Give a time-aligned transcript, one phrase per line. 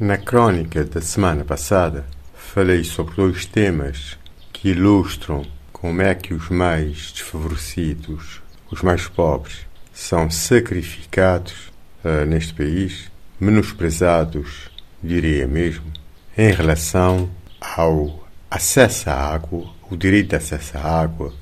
[0.00, 4.16] Na crónica da semana passada, falei sobre dois temas
[4.52, 8.40] que ilustram como é que os mais desfavorecidos,
[8.70, 11.72] os mais pobres, são sacrificados
[12.04, 14.70] uh, neste país, menosprezados,
[15.02, 15.92] diria mesmo,
[16.36, 17.28] em relação
[17.60, 21.34] ao acesso à água, o direito de acesso à água,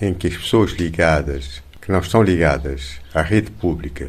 [0.00, 4.08] em que as pessoas ligadas, que não estão ligadas à rede pública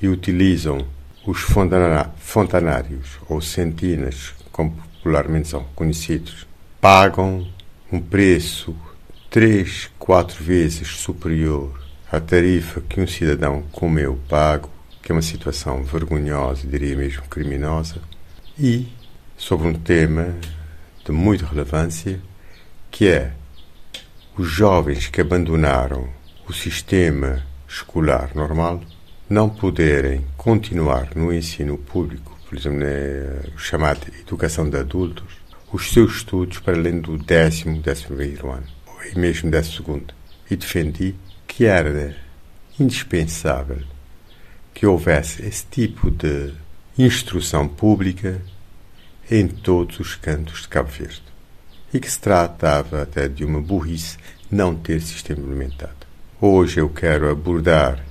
[0.00, 0.86] e utilizam
[1.28, 6.46] os fontanários, ou centinas, como popularmente são conhecidos,
[6.80, 7.46] pagam
[7.92, 8.74] um preço
[9.28, 11.78] três, quatro vezes superior
[12.10, 14.70] à tarifa que um cidadão como eu pago,
[15.02, 18.00] que é uma situação vergonhosa, diria mesmo criminosa,
[18.58, 18.88] e
[19.36, 20.34] sobre um tema
[21.04, 22.18] de muita relevância,
[22.90, 23.32] que é
[24.34, 26.08] os jovens que abandonaram
[26.48, 28.80] o sistema escolar normal
[29.28, 35.36] não poderem continuar no ensino público, por exemplo, na chamada educação de adultos,
[35.70, 38.66] os seus estudos para além do décimo, décimo primeiro ano,
[39.12, 40.14] e mesmo décimo segundo.
[40.50, 41.14] E defendi
[41.46, 42.16] que era
[42.80, 43.82] indispensável
[44.72, 46.54] que houvesse esse tipo de
[46.96, 48.40] instrução pública
[49.30, 51.22] em todos os cantos de Cabo Verde.
[51.92, 54.16] E que se tratava até de uma burrice
[54.50, 56.06] não ter sistema implementado.
[56.40, 58.07] Hoje eu quero abordar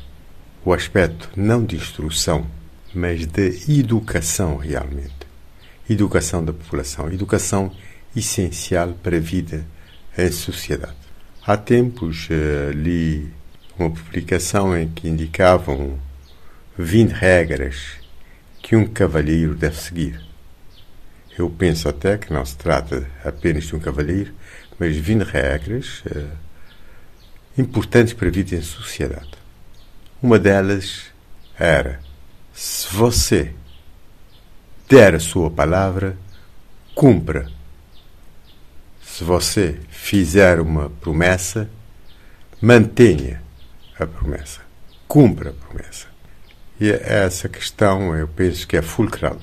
[0.68, 2.46] o aspecto não de instrução,
[2.94, 5.16] mas de educação realmente.
[5.90, 7.72] Educação da população, educação
[8.14, 9.66] essencial para a vida
[10.18, 10.98] em sociedade.
[11.46, 13.32] Há tempos uh, li
[13.80, 15.98] uma publicação em que indicavam
[16.78, 17.94] 20 regras
[18.62, 20.22] que um cavalheiro deve seguir.
[21.40, 24.34] Eu penso até que não se trata apenas de um cavalheiro,
[24.78, 26.28] mas 20 regras uh,
[27.58, 29.47] importantes para a vida em sociedade.
[30.22, 31.12] Uma delas
[31.58, 32.00] era:
[32.52, 33.54] se você
[34.90, 36.18] der a sua palavra,
[36.96, 37.52] cumpra.
[39.00, 41.70] Se você fizer uma promessa,
[42.60, 43.44] mantenha
[44.00, 44.62] a promessa.
[45.08, 46.08] Cumpra a promessa.
[46.80, 49.40] E essa questão eu penso que é fulcral,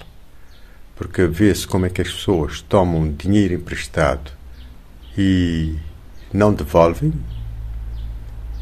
[0.97, 4.33] porque vê-se como é que as pessoas tomam dinheiro emprestado
[5.17, 5.77] e
[6.33, 7.13] não devolvem,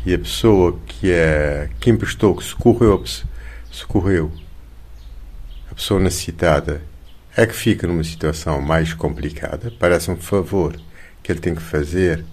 [0.05, 3.05] e a pessoa que é que emprestou, que socorreu,
[3.71, 4.33] socorreu
[5.71, 6.83] a pessoa necessitada
[7.35, 9.73] é que fica numa situação mais complicada.
[9.79, 10.79] Parece um favor
[11.23, 12.25] que ele tem que fazer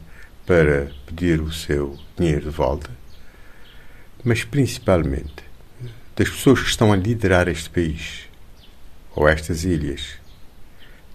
[0.46, 2.90] para pedir o seu dinheiro de volta,
[4.24, 5.44] mas principalmente
[6.16, 8.28] das pessoas que estão a liderar este país
[9.16, 10.16] ou estas ilhas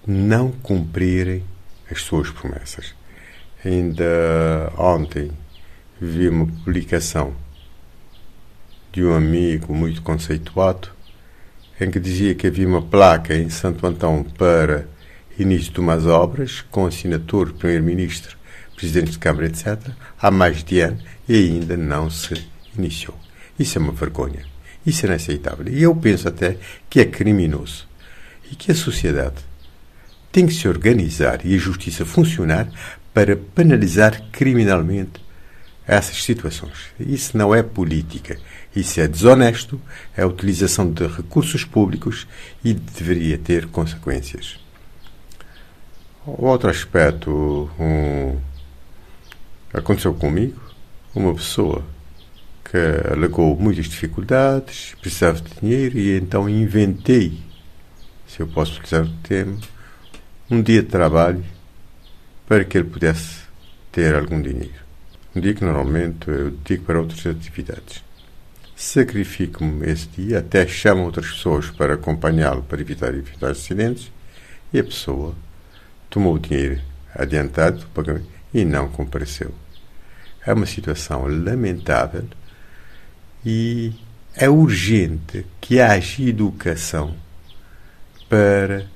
[0.07, 1.45] não cumprirem
[1.91, 2.95] as suas promessas.
[3.63, 5.31] Ainda ontem
[6.01, 7.35] vi uma publicação
[8.93, 10.89] de um amigo muito conceituado
[11.81, 14.87] em que dizia que havia uma placa em Santo Antão para
[15.39, 18.37] início de umas obras com assinatura do Primeiro-Ministro,
[18.77, 19.79] Presidente de Câmara, etc.,
[20.21, 22.47] há mais de ano e ainda não se
[22.77, 23.19] iniciou.
[23.59, 24.45] Isso é uma vergonha.
[24.87, 25.67] Isso é inaceitável.
[25.69, 26.57] E eu penso até
[26.89, 27.89] que é criminoso.
[28.51, 29.37] E que a sociedade
[30.31, 32.69] tem que se organizar e a justiça funcionar
[33.13, 35.24] para penalizar criminalmente
[35.87, 36.93] essas situações.
[36.99, 38.39] Isso não é política.
[38.75, 39.81] Isso é desonesto,
[40.17, 42.27] é a utilização de recursos públicos
[42.65, 44.59] e deveria ter consequências.
[46.27, 48.39] Outro aspecto um,
[49.73, 50.61] aconteceu comigo.
[51.15, 51.85] Uma pessoa
[52.65, 52.79] que
[53.13, 57.41] alegou muitas dificuldades, precisava de dinheiro e então inventei,
[58.27, 59.61] se eu posso utilizar o termo,
[60.51, 61.45] um dia de trabalho
[62.49, 63.45] para que ele pudesse
[63.93, 64.84] ter algum dinheiro
[65.41, 68.03] que normalmente eu dedico para outras atividades.
[68.77, 74.11] Sacrifico-me esse dia, até chamo outras pessoas para acompanhá-lo para evitar evitar acidentes
[74.73, 75.35] e a pessoa
[76.11, 76.81] tomou o dinheiro
[77.15, 79.53] adiantado do pagamento e não compareceu.
[80.47, 82.25] É uma situação lamentável
[83.45, 83.93] e
[84.35, 87.15] é urgente que haja educação
[88.29, 88.87] para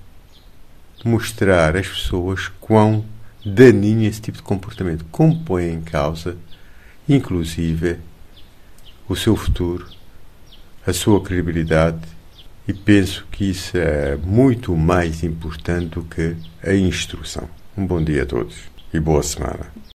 [1.04, 3.04] mostrar às pessoas quão
[3.48, 6.36] daninho esse tipo de comportamento, como põe em causa,
[7.08, 7.98] inclusive,
[9.08, 9.86] o seu futuro,
[10.86, 12.06] a sua credibilidade,
[12.66, 17.48] e penso que isso é muito mais importante do que a instrução.
[17.76, 18.56] Um bom dia a todos
[18.92, 19.78] e boa semana.